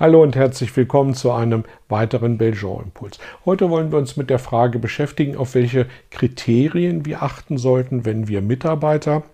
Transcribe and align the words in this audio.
Hallo 0.00 0.22
und 0.22 0.36
herzlich 0.36 0.76
willkommen 0.76 1.14
zu 1.14 1.32
einem 1.32 1.64
weiteren 1.88 2.38
Belgian-Impuls. 2.38 3.18
Heute 3.44 3.68
wollen 3.68 3.90
wir 3.90 3.98
uns 3.98 4.16
mit 4.16 4.30
der 4.30 4.38
Frage 4.38 4.78
beschäftigen, 4.78 5.36
auf 5.36 5.56
welche 5.56 5.86
Kriterien 6.12 7.04
wir 7.04 7.24
achten 7.24 7.58
sollten, 7.58 8.04
wenn 8.04 8.28
wir 8.28 8.40
Mitarbeiter 8.40 9.24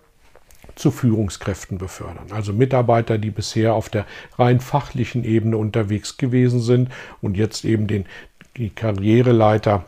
zu 0.73 0.89
Führungskräften 0.89 1.77
befördern. 1.77 2.31
Also 2.31 2.51
Mitarbeiter, 2.51 3.19
die 3.19 3.29
bisher 3.29 3.75
auf 3.75 3.89
der 3.89 4.07
rein 4.39 4.59
fachlichen 4.59 5.23
Ebene 5.23 5.55
unterwegs 5.55 6.17
gewesen 6.17 6.61
sind 6.61 6.89
und 7.21 7.37
jetzt 7.37 7.63
eben 7.63 7.85
den, 7.85 8.07
die 8.57 8.71
Karriereleiter 8.71 9.85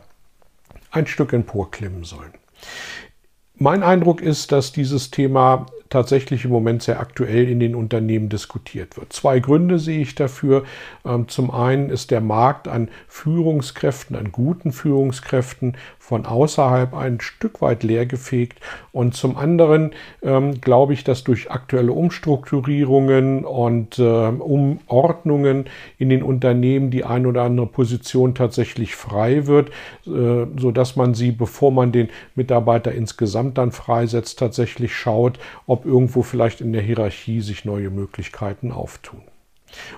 ein 0.92 1.08
Stück 1.08 1.32
emporklimmen 1.32 2.04
sollen. 2.04 2.34
Mein 3.56 3.82
Eindruck 3.82 4.20
ist, 4.20 4.52
dass 4.52 4.70
dieses 4.70 5.10
Thema 5.10 5.66
tatsächlich 5.90 6.44
im 6.44 6.50
Moment 6.50 6.82
sehr 6.82 7.00
aktuell 7.00 7.48
in 7.48 7.60
den 7.60 7.74
Unternehmen 7.74 8.28
diskutiert 8.28 8.96
wird. 8.96 9.12
Zwei 9.12 9.40
Gründe 9.40 9.78
sehe 9.78 10.00
ich 10.00 10.14
dafür. 10.14 10.64
Ähm, 11.04 11.28
zum 11.28 11.50
einen 11.50 11.90
ist 11.90 12.10
der 12.10 12.20
Markt 12.20 12.68
an 12.68 12.88
Führungskräften, 13.06 14.16
an 14.16 14.32
guten 14.32 14.72
Führungskräften 14.72 15.76
von 16.08 16.24
außerhalb 16.24 16.94
ein 16.94 17.20
Stück 17.20 17.60
weit 17.60 17.82
leergefegt. 17.82 18.60
Und 18.92 19.14
zum 19.14 19.36
anderen 19.36 19.90
ähm, 20.22 20.60
glaube 20.62 20.94
ich, 20.94 21.04
dass 21.04 21.22
durch 21.22 21.50
aktuelle 21.50 21.92
Umstrukturierungen 21.92 23.44
und 23.44 23.98
äh, 23.98 24.02
Umordnungen 24.02 25.66
in 25.98 26.08
den 26.08 26.22
Unternehmen 26.22 26.90
die 26.90 27.04
ein 27.04 27.26
oder 27.26 27.42
andere 27.42 27.66
Position 27.66 28.34
tatsächlich 28.34 28.96
frei 28.96 29.46
wird, 29.46 29.68
äh, 30.06 30.46
so 30.58 30.70
dass 30.72 30.96
man 30.96 31.12
sie, 31.12 31.30
bevor 31.30 31.72
man 31.72 31.92
den 31.92 32.08
Mitarbeiter 32.34 32.92
insgesamt 32.92 33.58
dann 33.58 33.70
freisetzt, 33.70 34.38
tatsächlich 34.38 34.96
schaut, 34.96 35.38
ob 35.66 35.77
irgendwo 35.84 36.22
vielleicht 36.22 36.60
in 36.60 36.72
der 36.72 36.82
Hierarchie 36.82 37.40
sich 37.40 37.64
neue 37.64 37.90
Möglichkeiten 37.90 38.72
auftun. 38.72 39.22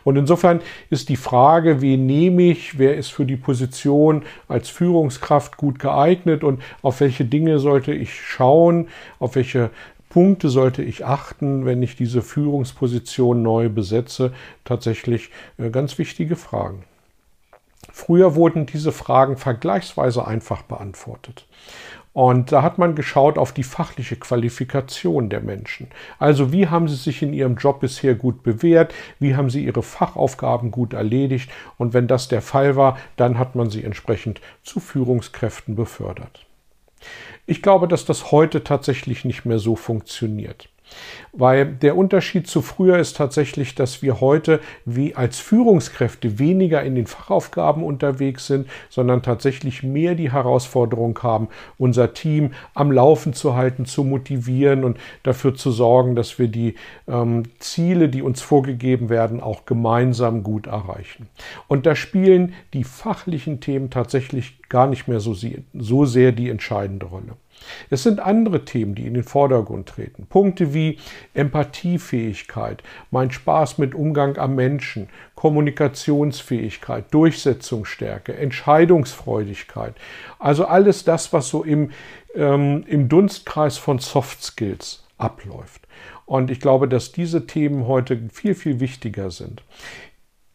Und 0.05 0.17
insofern 0.17 0.61
ist 0.89 1.09
die 1.09 1.17
Frage, 1.17 1.81
wen 1.81 2.07
nehme 2.07 2.43
ich, 2.43 2.79
wer 2.79 2.97
ist 2.97 3.11
für 3.11 3.25
die 3.25 3.37
Position 3.37 4.25
als 4.49 4.69
Führungskraft 4.69 5.57
gut 5.57 5.79
geeignet 5.79 6.43
und 6.43 6.61
auf 6.83 7.01
welche 7.01 7.25
Dinge 7.25 7.59
sollte 7.59 7.93
ich 7.93 8.21
schauen, 8.21 8.89
auf 9.19 9.37
welche 9.37 9.71
Punkte 10.09 10.49
sollte 10.49 10.83
ich 10.83 11.07
achten, 11.07 11.65
wenn 11.65 11.83
ich 11.83 11.95
diese 11.95 12.21
Führungsposition 12.21 13.43
neu 13.43 13.69
besetze, 13.69 14.33
tatsächlich 14.65 15.31
äh, 15.57 15.71
ganz 15.71 15.99
wichtige 15.99 16.35
Fragen. 16.35 16.85
Früher 17.93 18.35
wurden 18.35 18.67
diese 18.67 18.93
Fragen 18.93 19.37
vergleichsweise 19.37 20.27
einfach 20.27 20.63
beantwortet. 20.63 21.47
Und 22.13 22.51
da 22.51 22.63
hat 22.63 22.77
man 22.77 22.97
geschaut 22.97 23.39
auf 23.39 23.53
die 23.53 23.63
fachliche 23.63 24.17
Qualifikation 24.17 25.29
der 25.29 25.41
Menschen. 25.41 25.87
Also 26.19 26.53
wie 26.53 26.67
haben 26.67 26.89
sie 26.89 26.97
sich 26.97 27.23
in 27.23 27.33
ihrem 27.33 27.55
Job 27.55 27.81
bisher 27.81 28.17
gut 28.17 28.43
bewährt, 28.43 28.93
wie 29.21 29.37
haben 29.37 29.49
sie 29.49 29.65
ihre 29.65 29.85
Fachaufgaben 29.85 30.73
gut 30.73 30.93
erledigt 30.93 31.51
und 31.79 31.95
wenn 31.95 32.09
das 32.09 32.27
der 32.27 32.43
Fall 32.43 32.75
war, 32.75 32.99
dann 33.17 33.39
hat 33.39 33.55
man 33.55 33.71
sie 33.71 33.85
entsprechend 33.85 34.41
zu 34.65 34.81
Führungskräften 34.81 35.77
befördert. 35.77 36.47
Ich 37.47 37.63
glaube, 37.63 37.87
dass 37.87 38.05
das 38.05 38.33
heute 38.33 38.65
tatsächlich 38.65 39.25
nicht 39.25 39.45
mehr 39.45 39.59
so 39.59 39.77
funktioniert. 39.77 40.69
Weil 41.33 41.67
der 41.67 41.97
Unterschied 41.97 42.47
zu 42.47 42.63
früher 42.63 42.99
ist 42.99 43.17
tatsächlich, 43.17 43.75
dass 43.75 44.03
wir 44.03 44.21
heute 44.21 44.61
wie 44.85 45.15
als 45.15 45.39
Führungskräfte 45.39 46.39
weniger 46.39 46.83
in 46.83 46.95
den 46.95 47.07
Fachaufgaben 47.07 47.85
unterwegs 47.85 48.47
sind, 48.47 48.69
sondern 48.89 49.23
tatsächlich 49.23 49.83
mehr 49.83 50.15
die 50.15 50.33
Herausforderung 50.33 51.19
haben, 51.23 51.49
unser 51.79 52.15
Team 52.15 52.53
am 52.75 52.91
Laufen 52.91 53.33
zu 53.33 53.55
halten, 53.55 53.87
zu 53.87 54.05
motivieren 54.05 54.85
und 54.85 54.99
dafür 55.23 55.55
zu 55.55 55.71
sorgen, 55.71 56.17
dass 56.17 56.39
wir 56.39 56.49
die 56.49 56.75
ähm, 57.07 57.45
Ziele, 57.59 58.09
die 58.09 58.23
uns 58.23 58.43
vorgegeben 58.43 59.09
werden, 59.09 59.41
auch 59.41 59.67
gemeinsam 59.67 60.43
gut 60.43 60.67
erreichen. 60.67 61.29
Und 61.69 61.87
da 61.87 61.95
spielen 61.95 62.55
die 62.75 62.85
fachlichen 62.85 63.61
Themen 63.61 63.91
tatsächlich 63.91 64.60
gar 64.71 64.87
nicht 64.87 65.07
mehr 65.07 65.21
so, 65.21 65.37
so 65.75 66.05
sehr 66.07 66.33
die 66.33 66.49
entscheidende 66.49 67.07
Rolle. 67.07 67.37
Es 67.91 68.03
sind 68.05 68.21
andere 68.21 68.65
Themen, 68.65 68.95
die 68.95 69.07
in 69.07 69.13
den 69.13 69.23
Vordergrund 69.23 69.89
treten. 69.89 70.27
Punkte 70.27 70.73
wie 70.73 70.99
Empathiefähigkeit, 71.35 72.83
mein 73.11 73.31
Spaß 73.31 73.77
mit 73.77 73.95
Umgang 73.95 74.39
am 74.39 74.55
Menschen, 74.55 75.09
Kommunikationsfähigkeit, 75.35 77.13
Durchsetzungsstärke, 77.13 78.35
Entscheidungsfreudigkeit. 78.35 79.95
Also 80.39 80.65
alles 80.65 81.05
das, 81.05 81.33
was 81.35 81.49
so 81.49 81.63
im, 81.63 81.91
ähm, 82.35 82.85
im 82.87 83.09
Dunstkreis 83.09 83.77
von 83.77 83.99
Soft 83.99 84.43
Skills 84.43 85.05
abläuft. 85.19 85.87
Und 86.25 86.51
ich 86.51 86.61
glaube, 86.61 86.89
dass 86.89 87.13
diese 87.13 87.47
Themen 87.47 87.89
heute 87.89 88.19
viel, 88.33 88.55
viel 88.55 88.79
wichtiger 88.79 89.31
sind. 89.33 89.63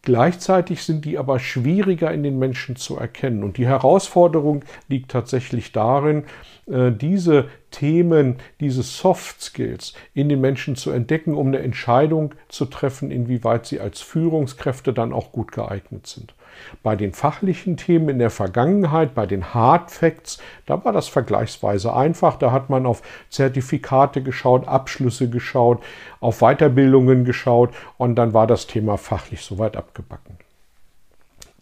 Gleichzeitig 0.06 0.84
sind 0.84 1.04
die 1.04 1.18
aber 1.18 1.40
schwieriger 1.40 2.12
in 2.12 2.22
den 2.22 2.38
Menschen 2.38 2.76
zu 2.76 2.96
erkennen. 2.96 3.42
Und 3.42 3.56
die 3.56 3.66
Herausforderung 3.66 4.64
liegt 4.86 5.10
tatsächlich 5.10 5.72
darin, 5.72 6.26
äh, 6.68 6.92
diese 6.92 7.46
Themen, 7.76 8.36
diese 8.58 8.82
Soft 8.82 9.42
Skills 9.42 9.92
in 10.14 10.30
den 10.30 10.40
Menschen 10.40 10.76
zu 10.76 10.90
entdecken, 10.90 11.34
um 11.34 11.48
eine 11.48 11.58
Entscheidung 11.58 12.34
zu 12.48 12.64
treffen, 12.64 13.10
inwieweit 13.10 13.66
sie 13.66 13.80
als 13.80 14.00
Führungskräfte 14.00 14.94
dann 14.94 15.12
auch 15.12 15.30
gut 15.30 15.52
geeignet 15.52 16.06
sind. 16.06 16.34
Bei 16.82 16.96
den 16.96 17.12
fachlichen 17.12 17.76
Themen 17.76 18.08
in 18.08 18.18
der 18.18 18.30
Vergangenheit, 18.30 19.14
bei 19.14 19.26
den 19.26 19.52
Hard 19.52 19.90
Facts, 19.90 20.38
da 20.64 20.82
war 20.86 20.94
das 20.94 21.08
vergleichsweise 21.08 21.92
einfach. 21.92 22.38
Da 22.38 22.50
hat 22.50 22.70
man 22.70 22.86
auf 22.86 23.02
Zertifikate 23.28 24.22
geschaut, 24.22 24.66
Abschlüsse 24.66 25.28
geschaut, 25.28 25.82
auf 26.20 26.38
Weiterbildungen 26.38 27.26
geschaut 27.26 27.74
und 27.98 28.14
dann 28.14 28.32
war 28.32 28.46
das 28.46 28.66
Thema 28.66 28.96
fachlich 28.96 29.42
soweit 29.42 29.76
abgebacken. 29.76 30.38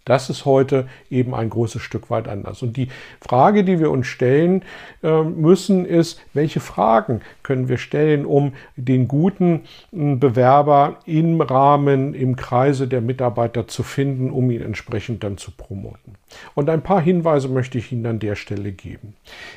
Das 0.05 0.29
ist 0.29 0.45
heute 0.45 0.87
eben 1.11 1.35
ein 1.35 1.49
großes 1.49 1.81
Stück 1.81 2.11
weit 2.11 2.29
anders. 2.29 2.63
Und 2.63 2.77
die 2.77 2.89
Frage, 3.21 3.65
die 3.65 3.81
wir 3.81 3.91
uns 3.91 4.07
stellen 4.07 4.63
äh, 5.03 5.23
müssen, 5.23 5.87
ist, 5.87 6.21
welche 6.35 6.61
Fragen 6.61 7.23
können 7.43 7.69
wir 7.69 7.79
stellen, 7.79 8.27
um 8.27 8.53
den 8.77 9.09
guten 9.09 9.63
äh, 9.93 10.15
Bewerber 10.17 10.99
im 11.07 11.41
Rahmen, 11.41 12.13
im 12.13 12.37
Kreise 12.37 12.87
der 12.87 13.01
Mitarbeiter 13.01 13.67
zu 13.67 13.83
finden, 13.83 14.31
um 14.31 14.51
ihn 14.51 14.63
entsprechend 14.63 15.25
dann 15.25 15.39
zu 15.39 15.53
promoten. 15.53 16.17
Und 16.55 16.69
ein 16.69 16.83
paar 16.83 17.01
Hinweise 17.01 17.49
möchte 17.49 17.79
ich 17.79 17.91
Ihnen 17.93 18.07
an 18.07 18.19
der 18.19 18.35
Stelle 18.35 18.73
geben. 18.73 19.15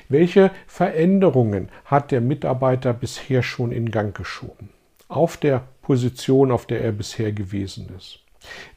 Welche 0.07 0.51
Veränderungen 0.65 1.69
hat 1.85 2.11
der 2.11 2.21
Mitarbeiter 2.21 2.93
bisher 2.93 3.43
schon 3.43 3.71
in 3.71 3.91
Gang 3.91 4.15
geschoben? 4.15 4.69
Auf 5.09 5.37
der 5.37 5.63
Position, 5.81 6.51
auf 6.51 6.65
der 6.65 6.81
er 6.81 6.91
bisher 6.91 7.31
gewesen 7.31 7.89
ist. 7.97 8.19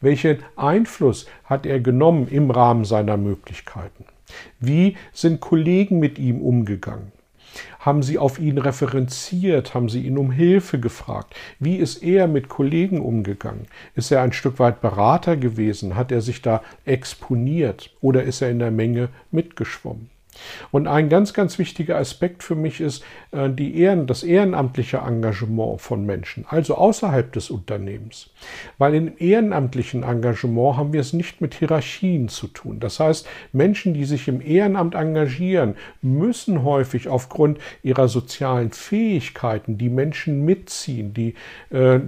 Welchen 0.01 0.39
Einfluss 0.57 1.27
hat 1.45 1.67
er 1.67 1.81
genommen 1.81 2.29
im 2.29 2.51
Rahmen 2.51 2.85
seiner 2.85 3.17
Möglichkeiten? 3.17 4.05
Wie 4.59 4.97
sind 5.13 5.41
Kollegen 5.41 5.99
mit 5.99 6.19
ihm 6.19 6.41
umgegangen? 6.41 7.13
Haben 7.81 8.03
sie 8.03 8.19
auf 8.19 8.39
ihn 8.39 8.59
referenziert? 8.59 9.75
Haben 9.75 9.89
sie 9.89 10.07
ihn 10.07 10.19
um 10.19 10.31
Hilfe 10.31 10.79
gefragt? 10.79 11.35
Wie 11.59 11.77
ist 11.77 12.03
er 12.03 12.29
mit 12.29 12.49
Kollegen 12.49 13.01
umgegangen? 13.01 13.67
Ist 13.95 14.11
er 14.13 14.23
ein 14.23 14.33
Stück 14.33 14.59
weit 14.59 14.81
Berater 14.81 15.37
gewesen? 15.37 15.97
Hat 15.97 16.13
er 16.13 16.21
sich 16.21 16.43
da 16.43 16.63
exponiert? 16.85 17.91
Oder 18.01 18.23
ist 18.23 18.43
er 18.43 18.51
in 18.51 18.59
der 18.59 18.71
Menge 18.71 19.09
mitgeschwommen? 19.31 20.11
Und 20.71 20.87
ein 20.87 21.09
ganz, 21.09 21.35
ganz 21.35 21.59
wichtiger 21.59 21.97
Aspekt 21.97 22.43
für 22.43 22.55
mich 22.55 22.81
ist 22.81 23.05
äh, 23.33 23.51
die 23.51 23.79
Ehren, 23.79 24.07
das 24.07 24.23
ehrenamtliche 24.23 24.99
Engagement 24.99 25.81
von 25.81 26.05
Menschen, 26.05 26.45
also 26.49 26.77
außerhalb 26.77 27.33
des 27.33 27.51
Unternehmens. 27.51 28.31
Weil 28.79 28.95
im 28.95 29.13
ehrenamtlichen 29.19 30.03
Engagement 30.03 30.77
haben 30.77 30.93
wir 30.93 31.01
es 31.01 31.13
nicht 31.13 31.41
mit 31.41 31.55
Hierarchien 31.55 32.29
zu 32.29 32.47
tun. 32.47 32.81
Das 32.81 33.01
heißt, 33.01 33.27
Menschen, 33.53 33.95
die 33.95 34.05
sich 34.05 34.29
im 34.29 34.41
Ehrenamt 34.41 34.95
engagieren, 34.95 35.75
müssen 36.03 36.63
häufig 36.65 37.09
aufgrund 37.09 37.59
ihrer 37.83 38.09
sozialen 38.09 38.71
Fähigkeiten 38.71 39.79
die 39.79 39.89
Menschen 39.89 40.45
mitziehen, 40.45 41.15
die 41.15 41.35
äh, 41.71 42.01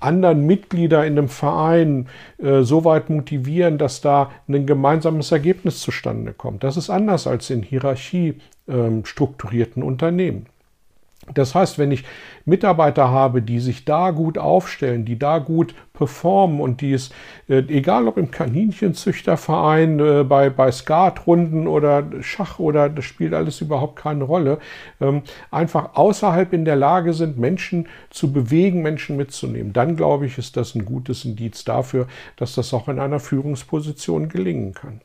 anderen 0.00 0.46
Mitglieder 0.46 1.06
in 1.06 1.18
einem 1.18 1.28
Verein 1.28 2.08
äh, 2.38 2.62
so 2.62 2.84
weit 2.84 3.10
motivieren, 3.10 3.78
dass 3.78 4.00
da 4.00 4.30
ein 4.48 4.66
gemeinsames 4.66 5.32
Ergebnis 5.32 5.80
zustande 5.80 6.32
kommt. 6.32 6.64
Das 6.64 6.76
ist 6.76 6.90
anders 6.90 7.26
als 7.26 7.49
in 7.50 7.62
Hierarchie 7.62 8.40
ähm, 8.68 9.04
strukturierten 9.04 9.82
Unternehmen. 9.82 10.46
Das 11.34 11.54
heißt, 11.54 11.78
wenn 11.78 11.92
ich 11.92 12.04
Mitarbeiter 12.44 13.10
habe, 13.10 13.42
die 13.42 13.60
sich 13.60 13.84
da 13.84 14.10
gut 14.10 14.38
aufstellen, 14.38 15.04
die 15.04 15.18
da 15.18 15.38
gut 15.38 15.74
performen 15.92 16.60
und 16.60 16.80
die 16.80 16.92
es, 16.92 17.10
äh, 17.48 17.58
egal 17.68 18.08
ob 18.08 18.16
im 18.16 18.30
Kaninchenzüchterverein, 18.30 20.00
äh, 20.00 20.24
bei, 20.24 20.50
bei 20.50 20.72
Skatrunden 20.72 21.66
oder 21.68 22.04
Schach 22.22 22.58
oder 22.58 22.88
das 22.88 23.04
spielt 23.04 23.34
alles 23.34 23.60
überhaupt 23.60 23.96
keine 23.96 24.24
Rolle, 24.24 24.58
ähm, 25.00 25.22
einfach 25.50 25.94
außerhalb 25.94 26.52
in 26.52 26.64
der 26.64 26.76
Lage 26.76 27.12
sind, 27.12 27.38
Menschen 27.38 27.86
zu 28.08 28.32
bewegen, 28.32 28.82
Menschen 28.82 29.16
mitzunehmen, 29.16 29.72
dann 29.72 29.96
glaube 29.96 30.26
ich, 30.26 30.38
ist 30.38 30.56
das 30.56 30.74
ein 30.74 30.86
gutes 30.86 31.24
Indiz 31.26 31.64
dafür, 31.64 32.06
dass 32.36 32.54
das 32.54 32.72
auch 32.72 32.88
in 32.88 32.98
einer 32.98 33.20
Führungsposition 33.20 34.28
gelingen 34.30 34.72
kann. 34.72 35.02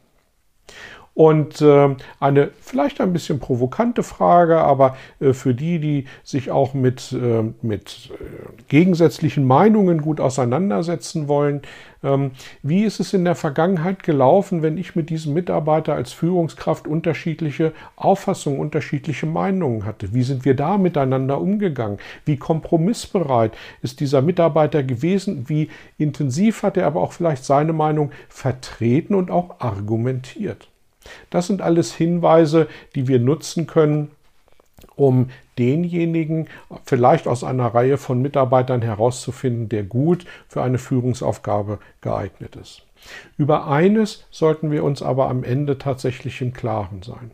Und 1.15 1.61
äh, 1.61 1.95
eine 2.19 2.49
vielleicht 2.59 2.99
ein 2.99 3.13
bisschen 3.13 3.39
provokante 3.39 4.03
Frage, 4.03 4.57
aber 4.57 4.97
äh, 5.21 5.31
für 5.31 5.53
die, 5.53 5.79
die 5.79 6.05
sich 6.25 6.51
auch 6.51 6.73
mit, 6.73 7.13
äh, 7.13 7.53
mit 7.61 8.11
gegensätzlichen 8.67 9.47
Meinungen 9.47 10.01
gut 10.01 10.19
auseinandersetzen 10.19 11.29
wollen, 11.29 11.61
ähm, 12.03 12.31
wie 12.63 12.83
ist 12.83 12.99
es 12.99 13.13
in 13.13 13.23
der 13.23 13.35
Vergangenheit 13.35 14.03
gelaufen, 14.03 14.61
wenn 14.61 14.77
ich 14.77 14.97
mit 14.97 15.09
diesem 15.09 15.33
Mitarbeiter 15.33 15.93
als 15.93 16.11
Führungskraft 16.11 16.85
unterschiedliche 16.85 17.71
Auffassungen, 17.95 18.59
unterschiedliche 18.59 19.25
Meinungen 19.25 19.85
hatte? 19.85 20.13
Wie 20.13 20.23
sind 20.23 20.43
wir 20.43 20.53
da 20.53 20.77
miteinander 20.77 21.39
umgegangen? 21.39 21.97
Wie 22.25 22.35
kompromissbereit 22.35 23.53
ist 23.81 24.01
dieser 24.01 24.21
Mitarbeiter 24.21 24.83
gewesen? 24.83 25.47
Wie 25.47 25.69
intensiv 25.97 26.61
hat 26.61 26.75
er 26.75 26.87
aber 26.87 26.99
auch 26.99 27.13
vielleicht 27.13 27.45
seine 27.45 27.71
Meinung 27.71 28.11
vertreten 28.27 29.15
und 29.15 29.31
auch 29.31 29.61
argumentiert? 29.61 30.67
Das 31.29 31.47
sind 31.47 31.61
alles 31.61 31.93
Hinweise, 31.93 32.67
die 32.95 33.07
wir 33.07 33.19
nutzen 33.19 33.67
können, 33.67 34.11
um 34.95 35.29
denjenigen 35.57 36.47
vielleicht 36.85 37.27
aus 37.27 37.43
einer 37.43 37.67
Reihe 37.67 37.97
von 37.97 38.21
Mitarbeitern 38.21 38.81
herauszufinden, 38.81 39.69
der 39.69 39.83
gut 39.83 40.25
für 40.47 40.61
eine 40.61 40.77
Führungsaufgabe 40.77 41.79
geeignet 42.01 42.55
ist. 42.55 42.83
Über 43.37 43.67
eines 43.67 44.25
sollten 44.31 44.71
wir 44.71 44.83
uns 44.83 45.01
aber 45.01 45.29
am 45.29 45.43
Ende 45.43 45.77
tatsächlich 45.77 46.41
im 46.41 46.53
Klaren 46.53 47.03
sein. 47.03 47.31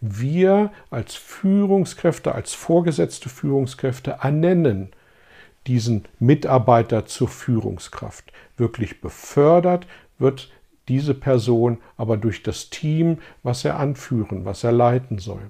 Wir 0.00 0.70
als 0.90 1.14
Führungskräfte, 1.14 2.34
als 2.34 2.54
vorgesetzte 2.54 3.28
Führungskräfte 3.28 4.18
ernennen 4.22 4.90
diesen 5.66 6.04
Mitarbeiter 6.18 7.06
zur 7.06 7.28
Führungskraft. 7.28 8.32
Wirklich 8.56 9.00
befördert 9.00 9.86
wird 10.18 10.50
diese 10.90 11.14
Person 11.14 11.78
aber 11.96 12.16
durch 12.16 12.42
das 12.42 12.68
Team, 12.68 13.18
was 13.44 13.64
er 13.64 13.78
anführen, 13.78 14.44
was 14.44 14.64
er 14.64 14.72
leiten 14.72 15.18
soll. 15.18 15.40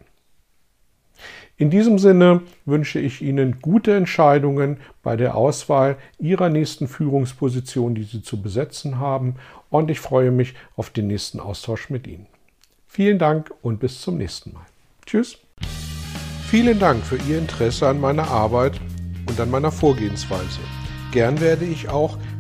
In 1.57 1.71
diesem 1.71 1.99
Sinne 1.99 2.43
wünsche 2.67 3.01
ich 3.01 3.23
Ihnen 3.23 3.61
gute 3.61 3.95
Entscheidungen 3.97 4.79
bei 5.03 5.17
der 5.17 5.35
Auswahl 5.35 5.97
Ihrer 6.19 6.51
nächsten 6.51 6.89
Führungsposition, 6.89 7.95
die 7.95 8.05
Sie 8.05 8.23
zu 8.23 8.41
besetzen 8.41 8.99
haben, 8.99 9.37
und 9.71 9.91
ich 9.91 10.01
freue 10.01 10.31
mich 10.31 10.55
auf 10.77 10.91
den 10.91 11.07
nächsten 11.07 11.41
Austausch 11.41 11.91
mit 11.91 12.07
Ihnen. 12.07 12.27
Vielen 12.87 13.19
Dank 13.19 13.53
und 13.63 13.81
bis 13.81 14.01
zum 14.01 14.19
nächsten 14.19 14.53
Mal. 14.53 14.67
Tschüss. 15.07 15.39
Vielen 16.49 16.79
Dank 16.79 17.05
für 17.05 17.17
Ihr 17.29 17.39
Interesse 17.39 17.89
an 17.89 18.01
meiner 18.01 18.29
Arbeit 18.29 18.81
und 19.29 19.39
an 19.41 19.51
meiner 19.51 19.71
Vorgehensweise. 19.71 20.61
Gern 21.13 21.41
werde 21.41 21.65
ich 21.65 21.89
auch 21.89 22.19